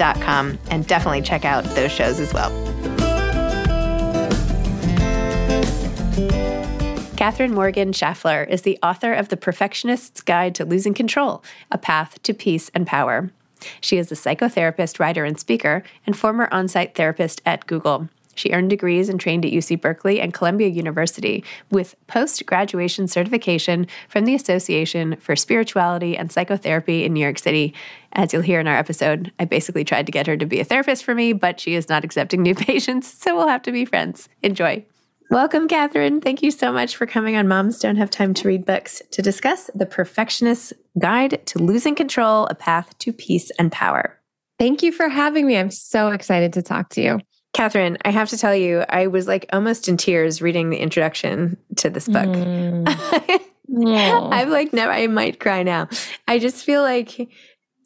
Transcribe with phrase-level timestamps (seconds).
[0.00, 2.50] and definitely check out those shows as well.
[7.16, 12.22] Katherine Morgan Schafler is the author of The Perfectionist's Guide to Losing Control A Path
[12.24, 13.30] to Peace and Power.
[13.80, 18.08] She is a psychotherapist, writer, and speaker, and former on site therapist at Google.
[18.34, 23.86] She earned degrees and trained at UC Berkeley and Columbia University with post graduation certification
[24.08, 27.74] from the Association for Spirituality and Psychotherapy in New York City.
[28.12, 30.64] As you'll hear in our episode, I basically tried to get her to be a
[30.64, 33.84] therapist for me, but she is not accepting new patients, so we'll have to be
[33.84, 34.28] friends.
[34.42, 34.84] Enjoy.
[35.30, 36.20] Welcome, Katherine.
[36.20, 39.22] Thank you so much for coming on Moms Don't Have Time to Read Books to
[39.22, 44.20] discuss The Perfectionist's Guide to Losing Control A Path to Peace and Power.
[44.58, 45.56] Thank you for having me.
[45.56, 47.20] I'm so excited to talk to you.
[47.54, 51.56] Katherine, I have to tell you, I was like almost in tears reading the introduction
[51.76, 52.26] to this book.
[52.26, 53.40] Mm.
[54.32, 55.88] I'm like, never, I might cry now.
[56.28, 57.28] I just feel like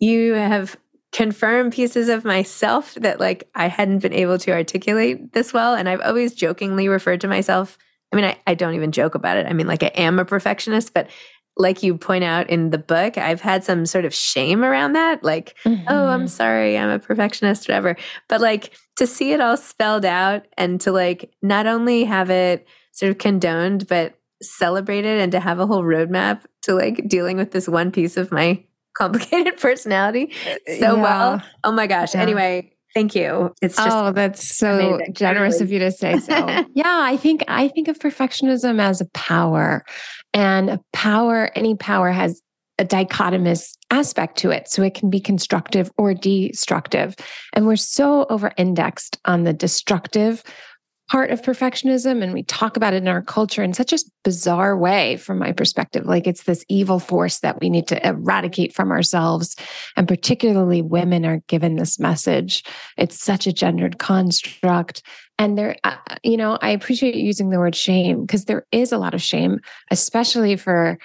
[0.01, 0.77] you have
[1.13, 5.75] confirmed pieces of myself that like I hadn't been able to articulate this well.
[5.75, 7.79] And I've always jokingly referred to myself.
[8.13, 9.47] I mean, I, I don't even joke about it.
[9.47, 11.09] I mean, like I am a perfectionist, but
[11.59, 15.25] like you point out in the book, I've had some sort of shame around that.
[15.25, 15.85] Like, mm-hmm.
[15.89, 17.97] oh, I'm sorry, I'm a perfectionist, whatever.
[18.29, 22.67] But like to see it all spelled out and to like not only have it
[22.93, 27.53] sort of condoned, but celebrated and to have a whole roadmap to like dealing with
[27.53, 28.63] this one piece of my
[28.99, 30.33] complicated personality
[30.67, 31.03] so yeah.
[31.03, 31.43] well.
[31.65, 32.15] Oh my gosh.
[32.15, 32.23] Yeah.
[32.23, 33.55] Anyway, Thank you.
[33.61, 35.15] It's just oh, that's so amazing.
[35.15, 36.35] generous of you to say so.
[36.75, 39.85] yeah, I think I think of perfectionism as a power,
[40.33, 41.51] and a power.
[41.55, 42.41] Any power has
[42.79, 47.17] a dichotomous aspect to it, so it can be constructive or destructive.
[47.53, 50.45] And we're so over indexed on the destructive
[51.09, 54.77] part of perfectionism and we talk about it in our culture in such a bizarre
[54.77, 56.05] way from my perspective.
[56.05, 59.57] Like it's this evil force that we need to eradicate from ourselves
[59.97, 62.63] and particularly women are given this message.
[62.99, 65.03] It's such a gendered construct.
[65.39, 68.99] And there uh, you know i appreciate using the word shame because there is a
[68.99, 70.99] lot of shame especially for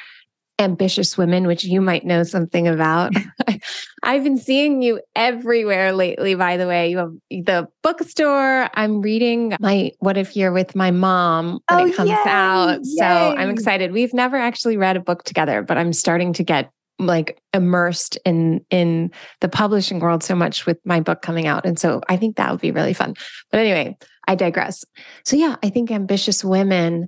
[0.59, 3.13] ambitious women, which you might know something about.
[4.03, 6.89] I've been seeing you everywhere lately, by the way.
[6.89, 8.69] You have the bookstore.
[8.73, 12.79] I'm reading my What If You're with My Mom when oh, it comes yay, out.
[12.83, 12.97] Yay.
[12.97, 13.91] So I'm excited.
[13.91, 18.63] We've never actually read a book together, but I'm starting to get like immersed in
[18.69, 19.11] in
[19.41, 22.51] the publishing world so much with my book coming out and so i think that
[22.51, 23.15] would be really fun
[23.50, 23.97] but anyway
[24.27, 24.85] i digress
[25.25, 27.07] so yeah i think ambitious women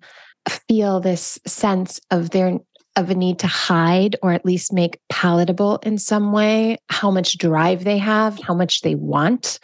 [0.68, 2.58] feel this sense of their
[2.96, 7.38] of a need to hide or at least make palatable in some way how much
[7.38, 9.60] drive they have, how much they want.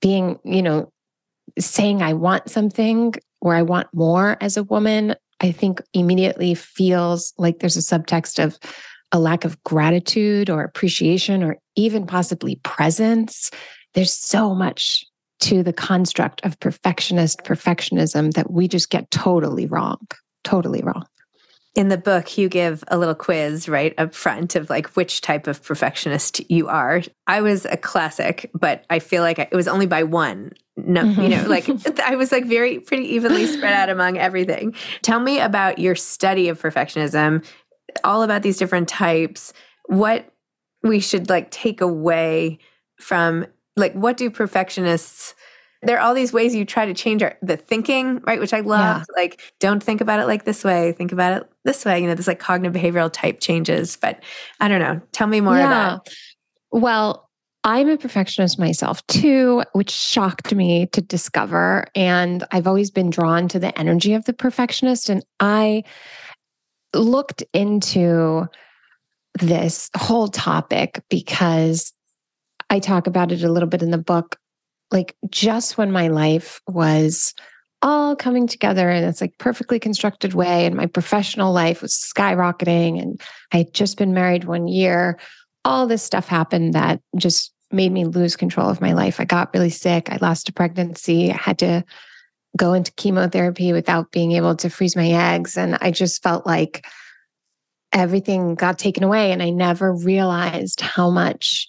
[0.00, 0.92] Being, you know,
[1.58, 7.32] saying I want something or I want more as a woman, I think immediately feels
[7.38, 8.58] like there's a subtext of
[9.12, 13.50] a lack of gratitude or appreciation or even possibly presence.
[13.94, 15.04] There's so much
[15.40, 19.98] to the construct of perfectionist perfectionism that we just get totally wrong,
[20.44, 21.06] totally wrong.
[21.74, 25.46] In the book, you give a little quiz right up front of like which type
[25.46, 27.02] of perfectionist you are.
[27.26, 30.52] I was a classic, but I feel like it was only by one.
[30.76, 31.20] No, mm-hmm.
[31.20, 31.68] you know, like
[32.00, 34.74] I was like very pretty evenly spread out among everything.
[35.02, 37.44] Tell me about your study of perfectionism,
[38.02, 39.52] all about these different types,
[39.86, 40.32] what
[40.82, 42.58] we should like take away
[42.98, 45.34] from like what do perfectionists
[45.82, 48.40] there are all these ways you try to change our, the thinking, right?
[48.40, 49.04] Which I love.
[49.08, 49.14] Yeah.
[49.16, 50.92] Like, don't think about it like this way.
[50.92, 52.00] Think about it this way.
[52.00, 53.96] You know, this like cognitive behavioral type changes.
[53.96, 54.22] But
[54.60, 55.00] I don't know.
[55.12, 55.66] Tell me more yeah.
[55.66, 56.08] about.
[56.72, 57.28] Well,
[57.64, 61.86] I'm a perfectionist myself too, which shocked me to discover.
[61.94, 65.08] And I've always been drawn to the energy of the perfectionist.
[65.10, 65.84] And I
[66.94, 68.46] looked into
[69.40, 71.92] this whole topic because
[72.70, 74.36] I talk about it a little bit in the book.
[74.90, 77.34] Like just when my life was
[77.82, 83.00] all coming together in this like perfectly constructed way, and my professional life was skyrocketing,
[83.00, 83.20] and
[83.52, 85.18] I had just been married one year,
[85.64, 89.20] all this stuff happened that just made me lose control of my life.
[89.20, 90.10] I got really sick.
[90.10, 91.30] I lost a pregnancy.
[91.30, 91.84] I had to
[92.56, 95.58] go into chemotherapy without being able to freeze my eggs.
[95.58, 96.86] And I just felt like
[97.92, 99.32] everything got taken away.
[99.32, 101.68] And I never realized how much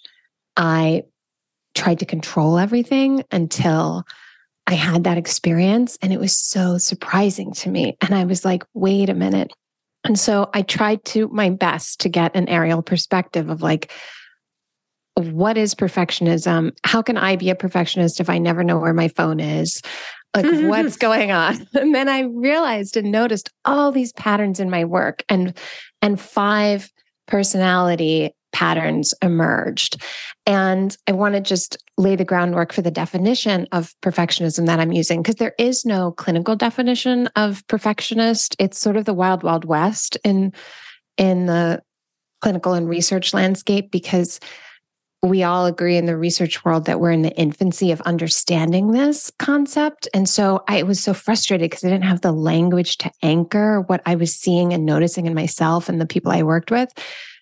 [0.56, 1.02] I
[1.74, 4.04] tried to control everything until
[4.66, 5.98] I had that experience.
[6.02, 7.96] And it was so surprising to me.
[8.00, 9.52] And I was like, wait a minute.
[10.04, 13.92] And so I tried to my best to get an aerial perspective of like,
[15.16, 16.72] what is perfectionism?
[16.84, 19.82] How can I be a perfectionist if I never know where my phone is?
[20.34, 21.66] Like, what's going on?
[21.74, 25.56] And then I realized and noticed all these patterns in my work and
[26.00, 26.90] and five
[27.26, 30.02] personality patterns emerged.
[30.44, 34.92] And I want to just lay the groundwork for the definition of perfectionism that I'm
[34.92, 38.56] using because there is no clinical definition of perfectionist.
[38.58, 40.52] It's sort of the wild, wild west in
[41.16, 41.82] in the
[42.42, 44.40] clinical and research landscape because
[45.22, 49.32] we all agree in the research world that we're in the infancy of understanding this
[49.38, 50.06] concept.
[50.12, 54.02] And so I was so frustrated because I didn't have the language to anchor what
[54.04, 56.92] I was seeing and noticing in myself and the people I worked with.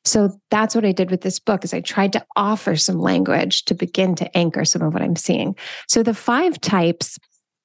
[0.09, 3.65] So that's what I did with this book is I tried to offer some language
[3.67, 5.55] to begin to anchor some of what I'm seeing.
[5.87, 7.19] So the five types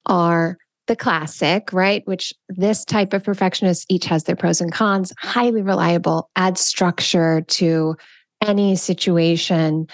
[0.06, 0.58] are
[0.88, 2.06] the classic, right?
[2.06, 7.42] Which this type of perfectionist each has their pros and cons, highly reliable, adds structure
[7.42, 7.96] to
[8.42, 9.88] any situation,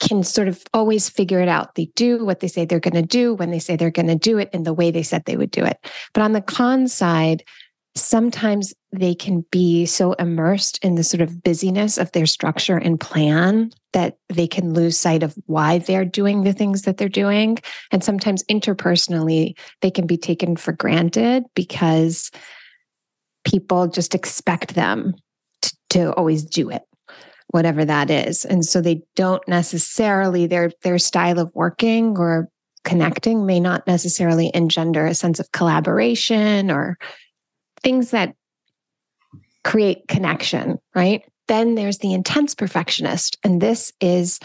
[0.00, 1.74] can sort of always figure it out.
[1.74, 4.14] They do what they say they're going to do when they say they're going to
[4.14, 5.78] do it in the way they said they would do it.
[6.12, 7.42] But on the con side,
[8.00, 13.00] sometimes they can be so immersed in the sort of busyness of their structure and
[13.00, 17.58] plan that they can lose sight of why they're doing the things that they're doing.
[17.90, 22.30] And sometimes interpersonally, they can be taken for granted because
[23.44, 25.14] people just expect them
[25.62, 26.82] to, to always do it
[27.50, 32.50] whatever that is and so they don't necessarily their their style of working or
[32.84, 36.98] connecting may not necessarily engender a sense of collaboration or
[37.82, 38.34] things that
[39.64, 41.22] create connection, right?
[41.48, 43.38] Then there's the intense perfectionist.
[43.44, 44.38] And this is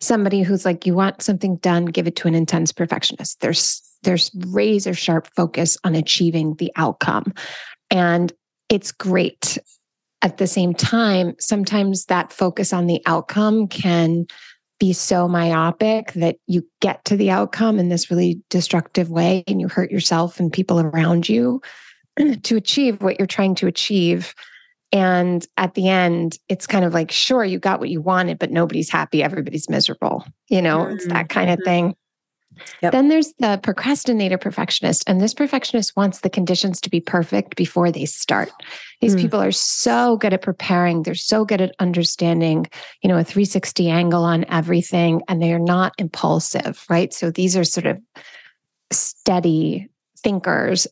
[0.00, 3.40] somebody who's like, you want something done, give it to an intense perfectionist.
[3.40, 7.34] There's there's razor sharp focus on achieving the outcome.
[7.90, 8.32] And
[8.68, 9.58] it's great.
[10.22, 14.26] At the same time, sometimes that focus on the outcome can
[14.78, 19.60] be so myopic that you get to the outcome in this really destructive way and
[19.60, 21.60] you hurt yourself and people around you
[22.42, 24.34] to achieve what you're trying to achieve.
[24.90, 28.50] And at the end, it's kind of like, sure, you got what you wanted, but
[28.50, 29.22] nobody's happy.
[29.22, 30.24] Everybody's miserable.
[30.48, 30.94] You know, mm-hmm.
[30.94, 31.64] it's that kind of mm-hmm.
[31.64, 31.96] thing.
[32.82, 32.92] Yep.
[32.92, 37.90] Then there's the procrastinator perfectionist, and this perfectionist wants the conditions to be perfect before
[37.90, 38.50] they start.
[39.00, 39.20] These mm.
[39.20, 42.66] people are so good at preparing, they're so good at understanding,
[43.02, 47.12] you know, a 360 angle on everything, and they are not impulsive, right?
[47.12, 47.98] So these are sort of
[48.90, 49.88] steady
[50.22, 50.86] thinkers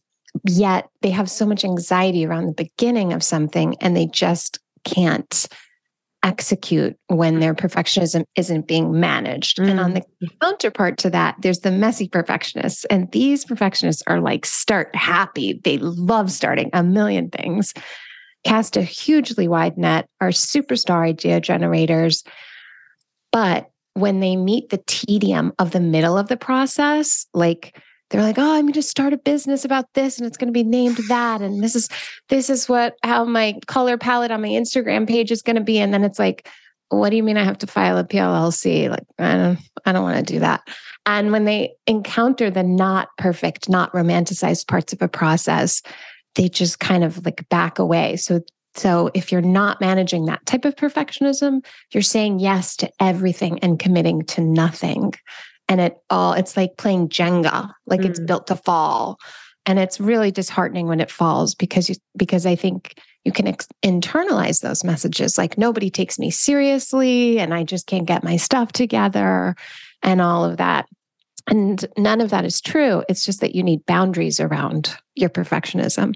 [0.45, 5.49] yet they have so much anxiety around the beginning of something and they just can't
[6.23, 9.59] execute when their perfectionism isn't being managed.
[9.59, 9.71] Mm.
[9.71, 10.29] And on the mm.
[10.41, 12.85] counterpart to that, there's the messy perfectionists.
[12.87, 15.61] And these perfectionists are like start happy.
[15.63, 17.73] They love starting a million things,
[18.45, 22.25] cast a hugely wide net, are superstar idea generators.
[23.31, 28.39] But when they meet the tedium of the middle of the process, like they're like,
[28.39, 30.99] oh, I'm going to start a business about this and it's going to be named
[31.09, 31.43] that.
[31.43, 31.89] And this is,
[32.29, 35.79] this is what, how my color palette on my Instagram page is going to be.
[35.79, 36.49] And then it's like,
[36.89, 38.89] what do you mean I have to file a PLLC?
[38.89, 40.63] Like, I don't, I don't want to do that.
[41.05, 45.83] And when they encounter the not perfect, not romanticized parts of a process,
[46.37, 48.17] they just kind of like back away.
[48.17, 48.41] So
[48.77, 53.79] so if you're not managing that type of perfectionism, you're saying yes to everything and
[53.79, 55.15] committing to nothing.
[55.69, 58.07] And it all, it's like playing Jenga, like mm.
[58.07, 59.19] it's built to fall.
[59.65, 63.67] And it's really disheartening when it falls because you, because I think you can ex-
[63.85, 68.71] internalize those messages like nobody takes me seriously and I just can't get my stuff
[68.71, 69.57] together
[70.03, 70.87] and all of that.
[71.49, 73.05] And none of that is true.
[73.09, 76.15] It's just that you need boundaries around your perfectionism.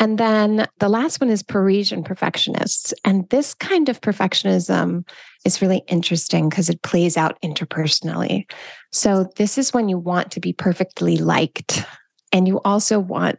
[0.00, 2.92] And then the last one is Parisian perfectionists.
[3.04, 5.08] And this kind of perfectionism
[5.44, 8.50] is really interesting because it plays out interpersonally.
[8.92, 11.84] So, this is when you want to be perfectly liked,
[12.32, 13.38] and you also want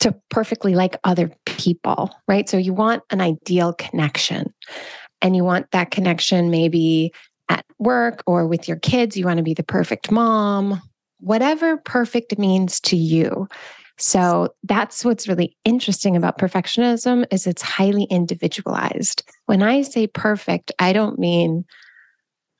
[0.00, 2.48] to perfectly like other people, right?
[2.48, 4.52] So, you want an ideal connection.
[5.22, 7.12] And you want that connection maybe
[7.48, 9.16] at work or with your kids.
[9.16, 10.80] You want to be the perfect mom,
[11.20, 13.48] whatever perfect means to you.
[13.98, 19.22] So that's what's really interesting about perfectionism is it's highly individualized.
[19.46, 21.64] When I say perfect, I don't mean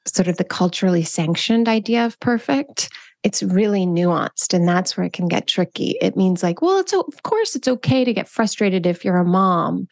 [0.06, 2.88] sort of the culturally sanctioned idea of perfect.
[3.22, 5.96] It's really nuanced and that's where it can get tricky.
[6.00, 9.24] It means like, well, it's of course it's okay to get frustrated if you're a
[9.24, 9.88] mom,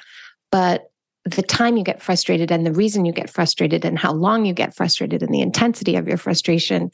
[0.51, 0.91] but
[1.25, 4.53] the time you get frustrated and the reason you get frustrated and how long you
[4.53, 6.91] get frustrated and the intensity of your frustration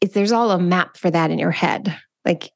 [0.00, 1.96] is there's all a map for that in your head.
[2.24, 2.50] Like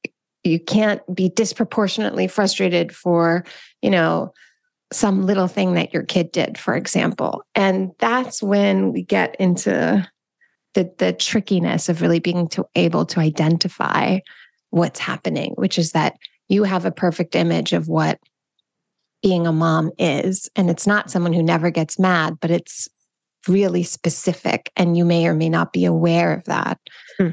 [0.45, 3.45] you can't be disproportionately frustrated for
[3.83, 4.33] you know
[4.93, 7.43] some little thing that your kid did for example.
[7.55, 10.09] And that's when we get into
[10.73, 14.19] the the trickiness of really being to, able to identify
[14.71, 16.17] what's happening which is that
[16.49, 18.19] you have a perfect image of what
[19.25, 20.51] being a mom is.
[20.55, 22.89] And it's not someone who never gets mad, but it's
[23.49, 24.71] really specific.
[24.77, 26.79] And you may or may not be aware of that.
[27.17, 27.31] Hmm.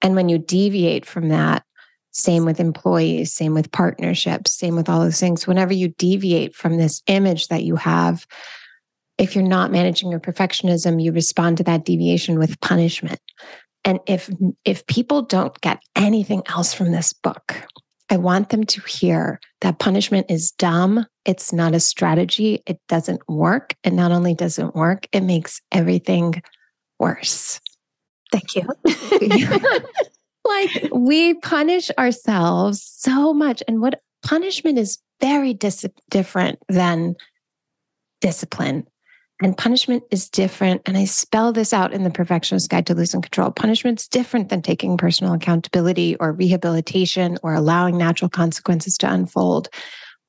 [0.00, 1.62] And when you deviate from that,
[2.12, 5.46] same with employees, same with partnerships, same with all those things.
[5.46, 8.26] Whenever you deviate from this image that you have,
[9.18, 13.20] if you're not managing your perfectionism, you respond to that deviation with punishment.
[13.84, 14.30] And if
[14.64, 17.68] if people don't get anything else from this book,
[18.10, 21.06] I want them to hear that punishment is dumb.
[21.24, 22.62] It's not a strategy.
[22.66, 23.74] It doesn't work.
[23.84, 26.42] And not only doesn't work, it makes everything
[26.98, 27.60] worse.
[28.32, 28.68] Thank you.
[30.44, 33.62] like we punish ourselves so much.
[33.68, 37.14] And what punishment is very dis- different than
[38.20, 38.86] discipline.
[39.42, 40.82] And punishment is different.
[40.84, 43.50] And I spell this out in the Perfectionist Guide to Losing Control.
[43.50, 49.68] Punishment's different than taking personal accountability or rehabilitation or allowing natural consequences to unfold.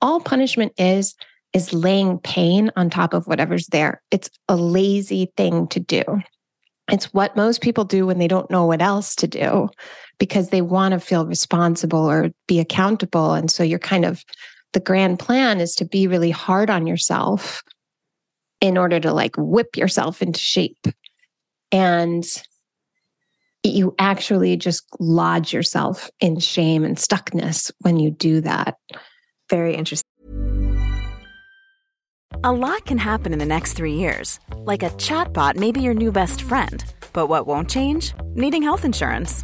[0.02, 1.14] All punishment is,
[1.52, 4.02] is laying pain on top of whatever's there.
[4.12, 6.04] It's a lazy thing to do.
[6.90, 9.70] It's what most people do when they don't know what else to do
[10.20, 13.34] because they want to feel responsible or be accountable.
[13.34, 14.24] And so you're kind of,
[14.74, 17.62] the grand plan is to be really hard on yourself
[18.62, 20.86] in order to like whip yourself into shape.
[21.72, 22.24] And
[23.64, 28.76] you actually just lodge yourself in shame and stuckness when you do that.
[29.50, 30.08] Very interesting.
[32.44, 34.40] A lot can happen in the next three years.
[34.56, 36.84] Like a chatbot may be your new best friend.
[37.14, 38.14] But what won't change?
[38.34, 39.44] Needing health insurance.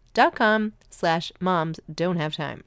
[0.13, 2.63] dot com slash moms don't have time.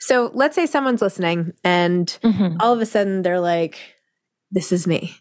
[0.00, 2.56] So let's say someone's listening and mm-hmm.
[2.60, 3.78] all of a sudden they're like,
[4.50, 5.16] this is me.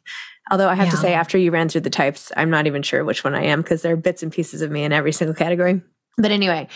[0.51, 0.91] Although I have yeah.
[0.91, 3.45] to say, after you ran through the types, I'm not even sure which one I
[3.45, 5.81] am because there are bits and pieces of me in every single category.
[6.17, 6.67] But anyway,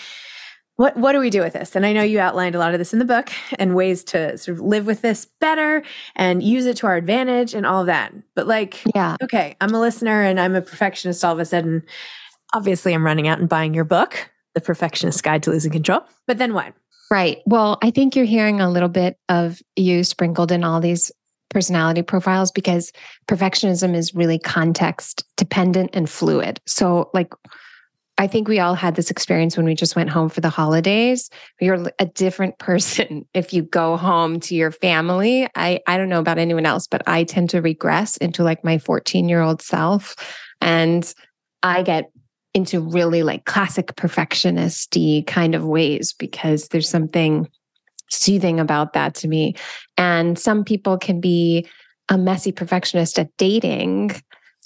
[0.78, 1.76] what what do we do with this?
[1.76, 3.30] And I know you outlined a lot of this in the book
[3.60, 5.84] and ways to sort of live with this better
[6.16, 8.14] and use it to our advantage and all of that.
[8.36, 11.84] But like, yeah, okay, I'm a listener and I'm a perfectionist all of a sudden.
[12.54, 16.02] Obviously, I'm running out and buying your book, The Perfectionist Guide to Losing Control.
[16.26, 16.74] But then what?
[17.10, 17.40] Right.
[17.46, 21.12] Well, I think you're hearing a little bit of you sprinkled in all these
[21.50, 22.92] personality profiles because
[23.28, 26.60] perfectionism is really context dependent and fluid.
[26.66, 27.34] So, like,
[28.20, 31.30] I think we all had this experience when we just went home for the holidays.
[31.62, 35.48] You're a different person if you go home to your family.
[35.56, 38.80] I, I don't know about anyone else, but I tend to regress into like my
[38.80, 40.16] 14 year old self.
[40.62, 41.14] And
[41.62, 42.12] I get
[42.58, 47.48] into really like classic perfectionisty kind of ways because there's something
[48.10, 49.56] soothing about that to me.
[49.96, 51.68] And some people can be
[52.10, 54.12] a messy perfectionist at dating.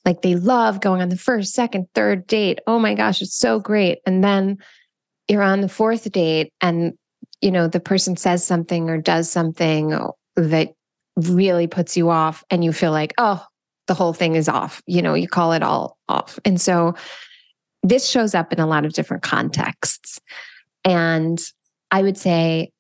[0.06, 2.60] Like they love going on the first, second, third date.
[2.66, 4.00] Oh my gosh, it's so great.
[4.06, 4.58] And then
[5.28, 6.94] you're on the fourth date and
[7.42, 9.98] you know the person says something or does something
[10.36, 10.70] that
[11.16, 13.44] really puts you off and you feel like, "Oh,
[13.88, 16.40] the whole thing is off." You know, you call it all off.
[16.46, 16.96] And so
[17.84, 20.20] this shows up in a lot of different contexts.
[20.86, 21.42] And
[21.90, 22.72] I would say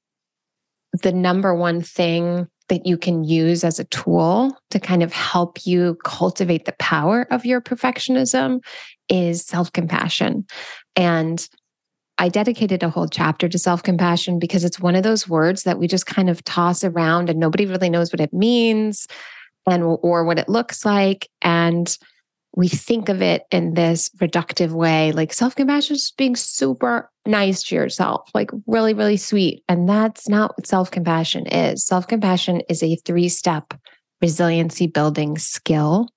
[1.01, 5.65] the number one thing that you can use as a tool to kind of help
[5.65, 8.63] you cultivate the power of your perfectionism
[9.09, 10.45] is self compassion.
[10.95, 11.47] And
[12.17, 15.79] I dedicated a whole chapter to self compassion because it's one of those words that
[15.79, 19.07] we just kind of toss around and nobody really knows what it means
[19.69, 21.97] and or what it looks like and
[22.55, 27.75] we think of it in this reductive way like self-compassion is being super nice to
[27.75, 33.73] yourself like really really sweet and that's not what self-compassion is self-compassion is a three-step
[34.21, 36.09] resiliency building skill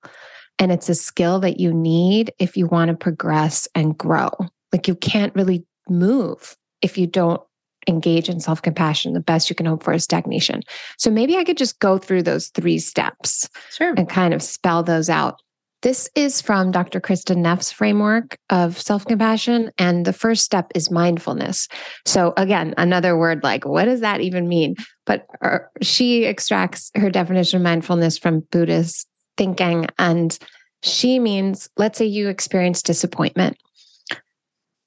[0.59, 4.29] and it's a skill that you need if you want to progress and grow
[4.71, 7.41] like you can't really move if you don't
[7.87, 10.61] engage in self compassion, the best you can hope for is stagnation.
[10.97, 13.93] So maybe I could just go through those three steps sure.
[13.95, 15.41] and kind of spell those out.
[15.85, 16.99] This is from Dr.
[16.99, 19.69] Kristin Neff's framework of self compassion.
[19.77, 21.67] And the first step is mindfulness.
[22.07, 24.77] So, again, another word like, what does that even mean?
[25.05, 29.85] But uh, she extracts her definition of mindfulness from Buddhist thinking.
[29.99, 30.35] And
[30.81, 33.55] she means, let's say you experience disappointment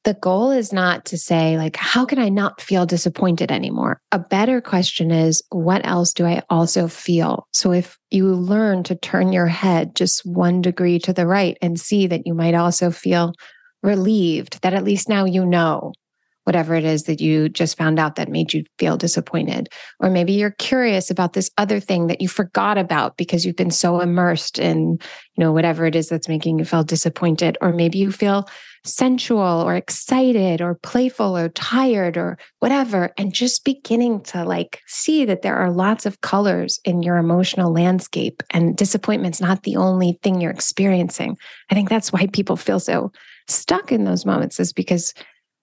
[0.09, 4.01] the goal is not to say, like, how can I not feel disappointed anymore?
[4.11, 7.47] A better question is, what else do I also feel?
[7.53, 11.79] So if you learn to turn your head just one degree to the right and
[11.79, 13.35] see that you might also feel
[13.83, 15.93] relieved, that at least now you know
[16.45, 19.69] whatever it is that you just found out that made you feel disappointed.
[20.01, 23.71] Or maybe you're curious about this other thing that you forgot about because you've been
[23.71, 27.59] so immersed in, you know, whatever it is that's making you feel disappointed.
[27.61, 28.49] Or maybe you feel
[28.85, 33.11] sensual or excited or playful or tired or whatever.
[33.19, 37.73] And just beginning to like see that there are lots of colors in your emotional
[37.73, 41.37] landscape and disappointment's not the only thing you're experiencing.
[41.71, 43.13] I think that's why people feel so
[43.49, 45.15] stuck in those moments is because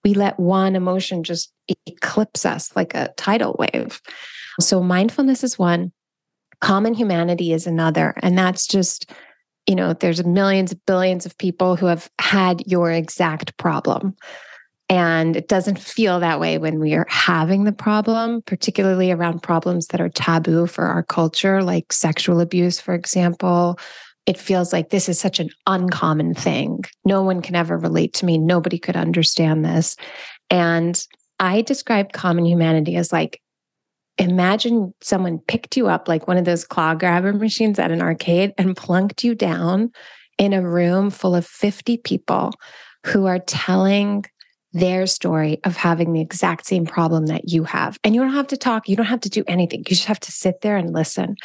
[0.03, 1.51] we let one emotion just
[1.87, 4.01] eclipse us like a tidal wave.
[4.59, 5.91] So, mindfulness is one,
[6.61, 8.13] common humanity is another.
[8.21, 9.11] And that's just,
[9.67, 14.15] you know, there's millions, billions of people who have had your exact problem.
[14.87, 19.87] And it doesn't feel that way when we are having the problem, particularly around problems
[19.87, 23.79] that are taboo for our culture, like sexual abuse, for example,
[24.27, 26.83] it feels like this is such an uncommon thing.
[27.03, 28.37] No one can ever relate to me.
[28.37, 29.95] Nobody could understand this.
[30.49, 31.03] And
[31.39, 33.41] I describe common humanity as like
[34.17, 38.53] imagine someone picked you up like one of those claw grabber machines at an arcade
[38.57, 39.91] and plunked you down
[40.37, 42.51] in a room full of 50 people
[43.05, 44.25] who are telling
[44.73, 47.97] their story of having the exact same problem that you have.
[48.03, 49.79] And you don't have to talk, you don't have to do anything.
[49.79, 51.35] You just have to sit there and listen.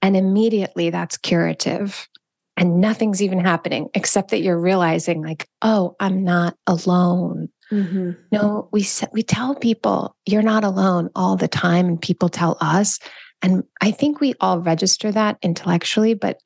[0.00, 2.08] And immediately that's curative.
[2.56, 7.48] And nothing's even happening except that you're realizing, like, oh, I'm not alone.
[7.72, 8.10] Mm-hmm.
[8.30, 12.98] No, we we tell people you're not alone all the time, and people tell us.
[13.40, 16.38] And I think we all register that intellectually, but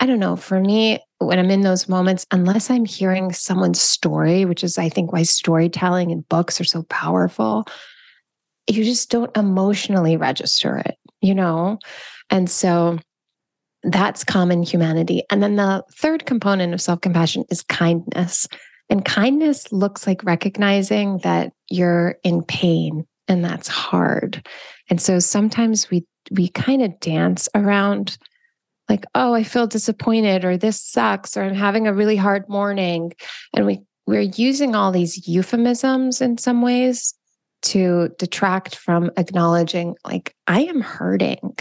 [0.00, 0.36] I don't know.
[0.36, 4.88] For me, when I'm in those moments, unless I'm hearing someone's story, which is, I
[4.88, 7.66] think, why storytelling and books are so powerful,
[8.68, 11.78] you just don't emotionally register it, you know?
[12.30, 12.98] And so
[13.82, 15.24] that's common humanity.
[15.30, 18.46] And then the third component of self compassion is kindness.
[18.90, 24.46] And kindness looks like recognizing that you're in pain and that's hard.
[24.88, 28.18] And so sometimes we we kind of dance around
[28.88, 33.12] like, oh, I feel disappointed or this sucks or I'm having a really hard morning.
[33.54, 37.12] And we we're using all these euphemisms in some ways
[37.60, 41.56] to detract from acknowledging like I am hurting.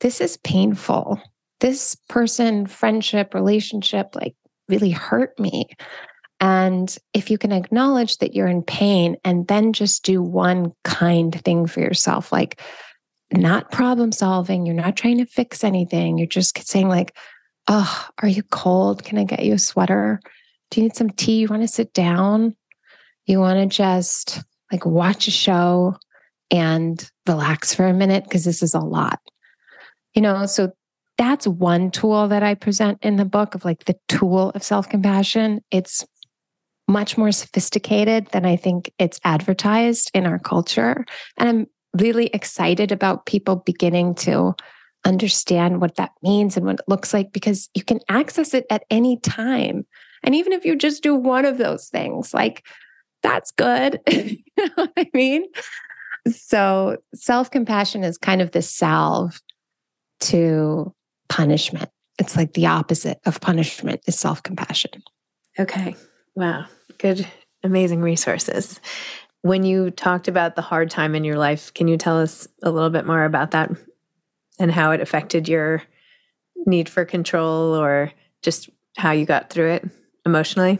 [0.00, 1.20] This is painful.
[1.60, 4.34] This person, friendship, relationship like
[4.68, 5.68] really hurt me.
[6.42, 11.32] And if you can acknowledge that you're in pain and then just do one kind
[11.44, 12.60] thing for yourself, like
[13.32, 17.16] not problem solving, you're not trying to fix anything, you're just saying, like,
[17.68, 19.04] oh, are you cold?
[19.04, 20.20] Can I get you a sweater?
[20.72, 21.38] Do you need some tea?
[21.38, 22.56] You want to sit down?
[23.26, 25.94] You want to just like watch a show
[26.50, 29.20] and relax for a minute because this is a lot.
[30.12, 30.72] You know, so
[31.18, 34.88] that's one tool that I present in the book of like the tool of self
[34.88, 35.60] compassion.
[35.70, 36.04] It's
[36.92, 41.04] much more sophisticated than I think it's advertised in our culture.
[41.36, 41.66] And I'm
[42.00, 44.54] really excited about people beginning to
[45.04, 48.84] understand what that means and what it looks like because you can access it at
[48.90, 49.84] any time.
[50.22, 52.64] And even if you just do one of those things, like
[53.22, 53.98] that's good.
[54.10, 55.44] you know what I mean?
[56.28, 59.40] So self compassion is kind of the salve
[60.20, 60.94] to
[61.28, 61.90] punishment.
[62.18, 65.02] It's like the opposite of punishment is self compassion.
[65.58, 65.96] Okay.
[66.34, 66.66] Wow.
[66.98, 67.26] Good,
[67.62, 68.80] amazing resources.
[69.42, 72.70] When you talked about the hard time in your life, can you tell us a
[72.70, 73.70] little bit more about that
[74.58, 75.82] and how it affected your
[76.64, 79.84] need for control or just how you got through it
[80.24, 80.78] emotionally?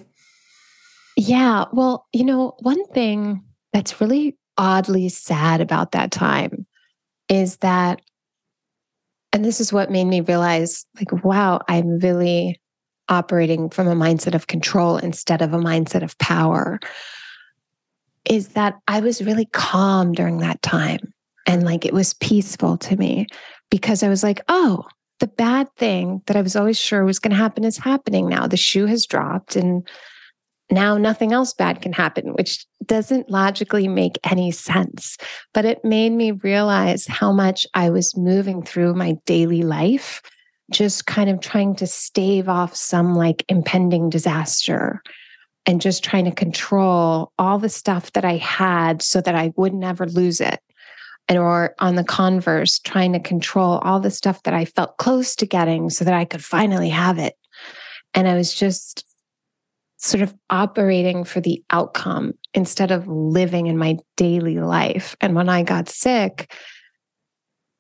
[1.17, 1.65] Yeah.
[1.73, 6.67] Well, you know, one thing that's really oddly sad about that time
[7.29, 8.01] is that,
[9.33, 12.62] and this is what made me realize like, wow, I'm really
[13.13, 16.81] operating from a mindset of control instead of a mindset of power
[18.25, 21.13] is that I was really calm during that time.
[21.47, 23.27] And like it was peaceful to me
[23.71, 24.85] because I was like, oh,
[25.21, 28.47] the bad thing that I was always sure was going to happen is happening now.
[28.47, 29.87] The shoe has dropped and
[30.71, 35.19] now nothing else bad can happen, which doesn't logically make any sense.
[35.53, 40.23] But it made me realize how much I was moving through my daily life
[40.71, 45.03] just kind of trying to stave off some like impending disaster
[45.67, 49.75] and just trying to control all the stuff that I had so that I would
[49.75, 50.61] never lose it.
[51.29, 55.37] And or on the converse, trying to control all the stuff that I felt close
[55.37, 57.35] to getting so that I could finally have it.
[58.13, 59.07] And I was just
[59.99, 65.17] sort of operating for the outcome instead of living in my daily life.
[65.21, 66.53] And when I got sick,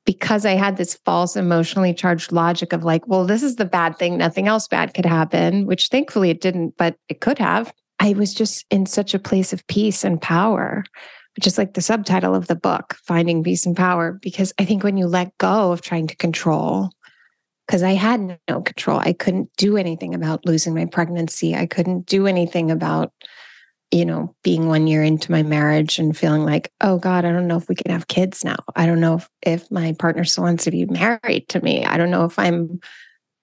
[0.04, 3.98] because I had this false emotionally charged logic of like, well, this is the bad
[3.98, 7.72] thing, nothing else bad could happen, which thankfully it didn't, but it could have.
[8.00, 10.84] I was just in such a place of peace and power,
[11.36, 14.18] which is like the subtitle of the book, Finding Peace and Power.
[14.20, 16.90] Because I think when you let go of trying to control,
[17.66, 22.06] because I had no control, I couldn't do anything about losing my pregnancy, I couldn't
[22.06, 23.12] do anything about
[23.92, 27.46] you know, being one year into my marriage and feeling like, oh God, I don't
[27.46, 28.57] know if we can have kids now.
[28.74, 31.85] I don't know if, if my partner still wants to be married to me.
[31.85, 32.81] I don't know if I'm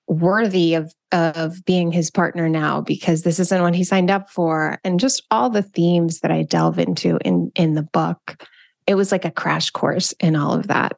[0.08, 4.80] worthy of of being his partner now because this isn't what he signed up for.
[4.84, 8.44] And just all the themes that I delve into in in the book.
[8.88, 10.98] It was like a crash course in all of that.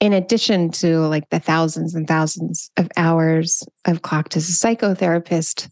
[0.00, 5.68] In addition to like the thousands and thousands of hours I've clocked as a psychotherapist,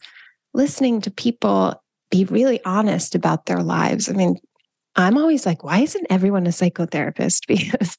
[0.53, 4.09] listening to people be really honest about their lives.
[4.09, 4.37] I mean,
[4.97, 7.43] I'm always like, why isn't everyone a psychotherapist?
[7.49, 7.97] Because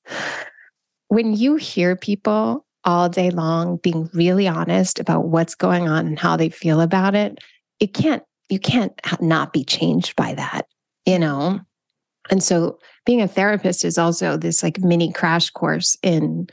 [1.08, 6.20] when you hear people all day long being really honest about what's going on and
[6.20, 7.40] how they feel about it,
[7.80, 10.68] it can't, you can't not be changed by that,
[11.06, 11.60] you know?
[12.30, 16.48] And so being a therapist is also this like mini crash course in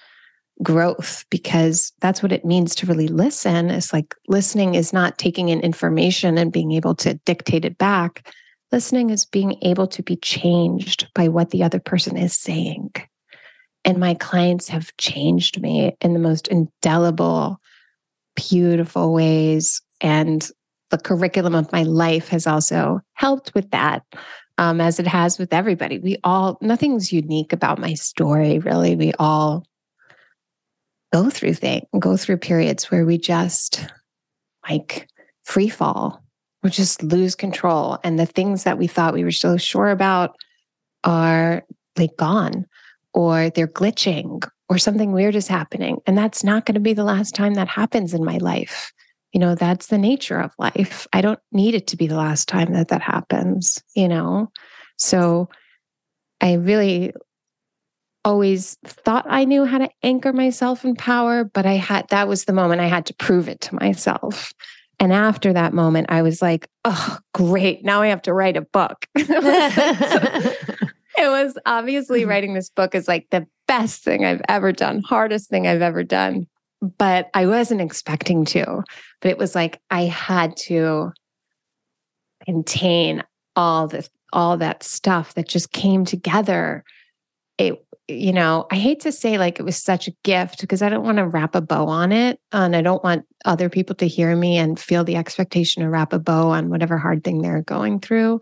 [0.63, 3.71] growth because that's what it means to really listen.
[3.71, 8.33] It's like listening is not taking in information and being able to dictate it back.
[8.73, 12.91] Listening is being able to be changed by what the other person is saying.
[13.85, 17.61] And my clients have changed me in the most indelible,
[18.35, 19.81] beautiful ways.
[20.01, 20.49] And
[20.91, 24.03] the curriculum of my life has also helped with that,
[24.59, 25.99] um, as it has with everybody.
[25.99, 28.97] We all, nothing's unique about my story, really.
[28.97, 29.65] We all
[31.13, 33.87] go through things, go through periods where we just
[34.69, 35.09] like
[35.45, 36.23] free fall
[36.63, 37.99] or just lose control.
[38.03, 40.37] And the things that we thought we were so sure about
[41.05, 41.65] are
[41.97, 42.67] like gone
[43.15, 45.99] or they're glitching or something weird is happening.
[46.07, 48.93] And that's not going to be the last time that happens in my life.
[49.33, 51.07] You know, that's the nature of life.
[51.13, 54.51] I don't need it to be the last time that that happens, you know?
[54.97, 55.49] So
[56.41, 57.13] I really
[58.27, 62.45] always thought I knew how to anchor myself in power, but I had that was
[62.45, 64.53] the moment I had to prove it to myself.
[64.99, 67.85] And after that moment, I was like, oh, great.
[67.85, 69.07] Now I have to write a book.
[69.15, 70.57] it
[71.19, 72.31] was obviously mm-hmm.
[72.31, 76.03] writing this book is like the best thing I've ever done, hardest thing I've ever
[76.03, 76.49] done.
[76.99, 78.83] But I wasn't expecting to.
[79.21, 81.13] But it was like I had to
[82.45, 83.23] contain
[83.55, 86.83] all this, all that stuff that just came together.
[87.57, 90.89] It, you know, I hate to say like it was such a gift because I
[90.89, 92.39] don't want to wrap a bow on it.
[92.53, 96.13] And I don't want other people to hear me and feel the expectation to wrap
[96.13, 98.41] a bow on whatever hard thing they're going through.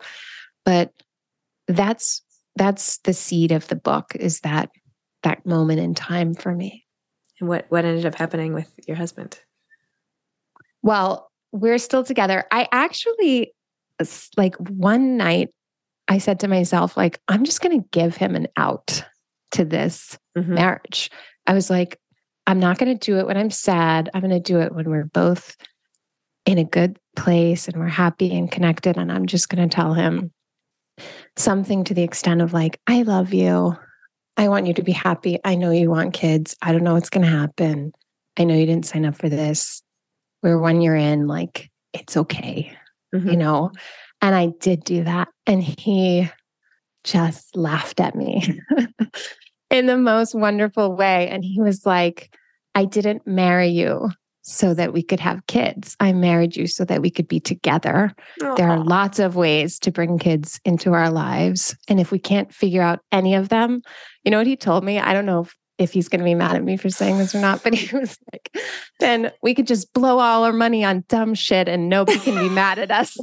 [0.64, 0.92] But
[1.66, 2.22] that's
[2.56, 4.70] that's the seed of the book is that
[5.22, 6.84] that moment in time for me.
[7.40, 9.38] And what what ended up happening with your husband?
[10.82, 12.44] Well, we're still together.
[12.50, 13.54] I actually
[14.36, 15.48] like one night
[16.08, 19.04] I said to myself like I'm just going to give him an out
[19.54, 20.54] to this mm-hmm.
[20.54, 21.10] marriage.
[21.46, 21.98] I was like
[22.46, 24.10] I'm not going to do it when I'm sad.
[24.12, 25.56] I'm going to do it when we're both
[26.44, 29.94] in a good place and we're happy and connected and I'm just going to tell
[29.94, 30.30] him
[31.36, 33.76] something to the extent of like, I love you.
[34.36, 35.38] I want you to be happy.
[35.44, 36.56] I know you want kids.
[36.60, 37.92] I don't know what's going to happen.
[38.36, 39.82] I know you didn't sign up for this.
[40.42, 42.76] We're one year in, like, it's okay,
[43.14, 43.30] mm-hmm.
[43.30, 43.70] you know?
[44.20, 45.28] And I did do that.
[45.46, 46.28] And he
[47.04, 48.60] just laughed at me
[49.74, 51.28] in the most wonderful way.
[51.28, 52.32] And he was like,
[52.76, 54.08] I didn't marry you
[54.42, 55.96] so that we could have kids.
[55.98, 58.14] I married you so that we could be together.
[58.40, 58.56] Aww.
[58.56, 61.76] There are lots of ways to bring kids into our lives.
[61.88, 63.82] And if we can't figure out any of them,
[64.22, 65.00] you know what he told me?
[65.00, 67.34] I don't know if, if he's going to be mad at me for saying this
[67.34, 68.56] or not, but he was like,
[69.00, 72.54] then we could just blow all our money on dumb shit and nobody can be
[72.54, 73.16] mad at us.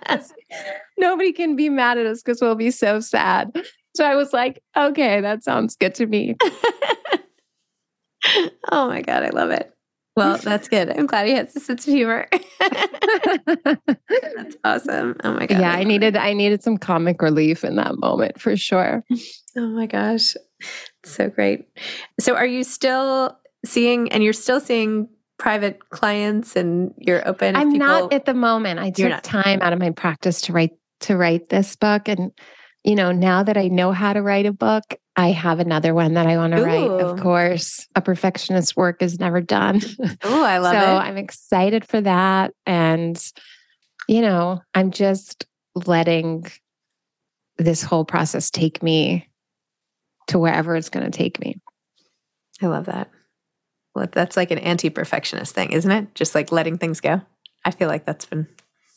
[0.98, 3.50] nobody can be mad at us because we'll be so sad.
[3.96, 6.36] So I was like, okay, that sounds good to me.
[8.70, 9.72] oh my God, I love it.
[10.16, 10.90] Well, that's good.
[10.90, 12.26] I'm glad he has a sense of humor.
[12.60, 15.14] that's awesome.
[15.22, 15.60] Oh my god.
[15.60, 19.04] Yeah, I needed I needed some comic relief in that moment for sure.
[19.56, 20.34] Oh my gosh.
[21.04, 21.68] So great.
[22.18, 27.70] So are you still seeing and you're still seeing private clients and you're open I'm
[27.70, 28.80] people, not at the moment.
[28.80, 32.32] I took time out of my practice to write to write this book and
[32.84, 34.84] you know, now that I know how to write a book,
[35.16, 36.88] I have another one that I want to write.
[36.88, 39.80] Of course, a perfectionist work is never done.
[40.22, 40.82] Oh, I love so it.
[40.82, 42.52] So I'm excited for that.
[42.66, 43.20] And,
[44.06, 46.46] you know, I'm just letting
[47.56, 49.28] this whole process take me
[50.28, 51.60] to wherever it's going to take me.
[52.62, 53.10] I love that.
[53.94, 56.14] Well, that's like an anti perfectionist thing, isn't it?
[56.14, 57.20] Just like letting things go.
[57.64, 58.46] I feel like that's been,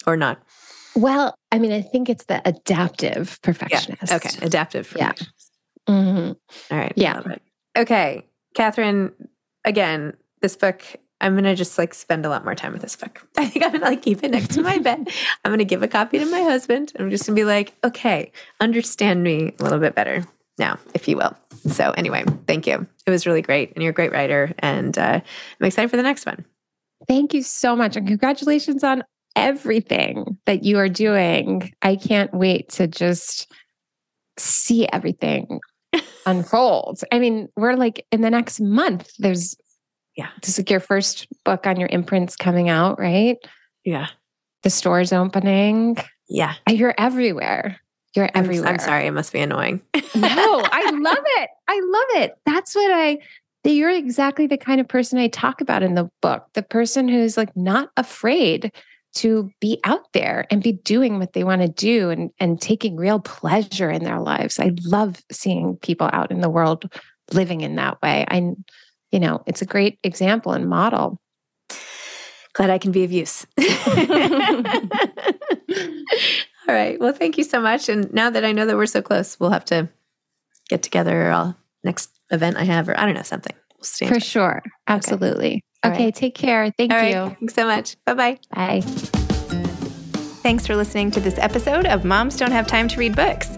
[0.06, 0.42] or not.
[0.96, 4.12] Well, I mean, I think it's the adaptive perfectionist.
[4.12, 4.16] Yeah.
[4.16, 4.30] Okay.
[4.42, 5.14] Adaptive Yeah.
[5.88, 6.32] Mm-hmm.
[6.74, 6.94] All right.
[6.96, 7.22] Yeah.
[7.78, 8.28] Okay.
[8.56, 9.12] Katherine,
[9.66, 10.84] again, this book,
[11.22, 13.26] I'm going to just like spend a lot more time with this book.
[13.38, 15.10] I think I'm going to like keep it next to my bed.
[15.44, 16.92] I'm going to give a copy to my husband.
[17.00, 20.26] I'm just going to be like, okay, understand me a little bit better
[20.58, 21.36] now, if you will.
[21.68, 22.88] So, anyway, thank you.
[23.06, 23.72] It was really great.
[23.74, 24.54] And you're a great writer.
[24.60, 25.22] And uh,
[25.60, 26.46] I'm excited for the next one.
[27.08, 27.96] Thank you so much.
[27.96, 29.04] And congratulations on
[29.36, 31.72] everything that you are doing.
[31.82, 33.52] I can't wait to just
[34.38, 35.60] see everything
[36.26, 37.02] unfold.
[37.12, 39.56] I mean, we're like in the next month, there's,
[40.16, 43.38] yeah, this is like your first book on your imprints coming out, right?
[43.84, 44.08] Yeah.
[44.64, 45.98] The store's opening.
[46.30, 46.54] Yeah.
[46.70, 47.80] Uh, you're everywhere.
[48.16, 48.68] You're everywhere.
[48.68, 49.08] I'm, I'm sorry.
[49.08, 49.82] It must be annoying.
[49.94, 51.50] no, I love it.
[51.68, 52.38] I love it.
[52.46, 53.20] That's what I,
[53.64, 57.08] that you're exactly the kind of person I talk about in the book, the person
[57.08, 58.72] who's like not afraid
[59.14, 62.96] to be out there and be doing what they want to do and, and taking
[62.96, 64.60] real pleasure in their lives.
[64.60, 66.92] I love seeing people out in the world
[67.32, 68.26] living in that way.
[68.28, 68.54] I,
[69.12, 71.20] you know, it's a great example and model.
[72.54, 73.46] Glad I can be of use.
[76.68, 77.00] All right.
[77.00, 77.90] Well, thank you so much.
[77.90, 79.90] And now that I know that we're so close, we'll have to
[80.70, 83.56] get together or I'll next event I have, or I don't know, something.
[83.82, 84.62] We'll For sure.
[84.88, 85.64] Absolutely.
[85.84, 85.94] Okay.
[85.96, 86.16] okay right.
[86.16, 86.72] Take care.
[86.78, 87.16] Thank All you.
[87.16, 87.38] Right.
[87.40, 87.98] Thanks so much.
[88.06, 88.38] Bye-bye.
[88.54, 88.82] Bye.
[90.42, 93.58] Thanks for listening to this episode of Moms Don't Have Time to Read Books.